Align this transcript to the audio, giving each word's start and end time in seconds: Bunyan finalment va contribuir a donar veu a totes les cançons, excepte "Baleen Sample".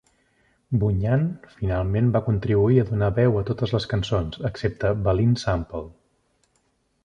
Bunyan 0.83 1.25
finalment 1.57 2.07
va 2.15 2.21
contribuir 2.31 2.81
a 2.83 2.87
donar 2.89 3.11
veu 3.19 3.39
a 3.41 3.45
totes 3.53 3.77
les 3.77 3.87
cançons, 3.95 4.41
excepte 4.53 4.95
"Baleen 5.09 5.41
Sample". 5.47 5.87